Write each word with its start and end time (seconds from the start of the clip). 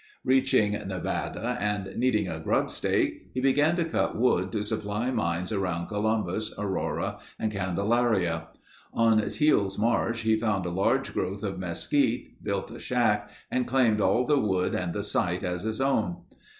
Reaching 0.23 0.71
Nevada 0.87 1.59
and 1.61 1.95
needing 1.95 2.27
a 2.27 2.39
grubstake, 2.39 3.29
he 3.35 3.39
began 3.39 3.75
to 3.75 3.85
cut 3.85 4.17
wood 4.19 4.51
to 4.51 4.63
supply 4.63 5.11
mines 5.11 5.51
around 5.51 5.89
Columbus, 5.89 6.51
Aurora, 6.57 7.19
and 7.37 7.51
Candelaria. 7.51 8.47
On 8.95 9.19
Teel's 9.29 9.77
Marsh 9.77 10.23
he 10.23 10.35
found 10.37 10.65
a 10.65 10.71
large 10.71 11.13
growth 11.13 11.43
of 11.43 11.59
mesquite, 11.59 12.43
built 12.43 12.71
a 12.71 12.79
shack 12.79 13.29
and 13.51 13.67
claimed 13.67 14.01
all 14.01 14.25
the 14.25 14.39
wood 14.39 14.73
and 14.73 14.91
the 14.91 15.03
site 15.03 15.43
as 15.43 15.61
his 15.61 15.79
own. 15.79 16.15